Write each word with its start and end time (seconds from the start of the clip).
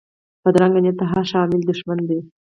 بدرنګه 0.43 0.79
نیت 0.83 0.95
د 0.99 1.03
هر 1.11 1.23
ښه 1.29 1.37
عمل 1.43 1.61
دشمن 1.71 1.99
دی 2.07 2.19